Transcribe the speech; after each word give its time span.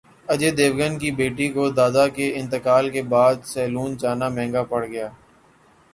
اجے 0.31 0.49
دیوگن 0.57 0.93
کی 1.01 1.09
بیٹی 1.19 1.47
کو 1.55 1.63
دادا 1.77 2.05
کے 2.15 2.25
انتقال 2.39 2.85
کے 2.95 3.01
بعد 3.13 3.35
سیلون 3.53 3.89
جانا 4.01 4.27
مہنگا 4.29 4.63
پڑ 4.71 4.85
گیا 4.85 5.07